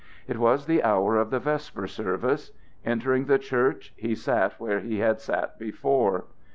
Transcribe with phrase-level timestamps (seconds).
[0.27, 2.53] It was the hour of the vesper service.
[2.83, 6.25] Entering the church he sat where he had sat before.